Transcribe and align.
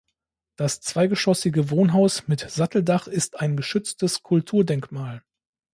Das 0.55 0.81
zweigeschossige 0.81 1.69
Wohnhaus 1.69 2.27
mit 2.27 2.39
Satteldach 2.49 3.05
ist 3.05 3.39
ein 3.39 3.55
geschütztes 3.55 4.23
Kulturdenkmal. 4.23 5.21